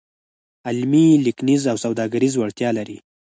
علمي، 0.67 1.05
لیکنیز 1.25 1.63
او 1.71 1.77
سوداګریز 1.85 2.33
وړتیا 2.37 2.69
لري. 2.77 2.97